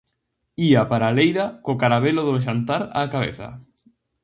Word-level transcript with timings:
Ía 0.67 0.81
para 0.91 1.05
a 1.09 1.15
leira 1.17 1.45
co 1.63 1.79
carabelo 1.81 2.21
do 2.25 2.35
xantar 2.45 2.81
á 2.97 3.01
cabeza. 3.13 3.47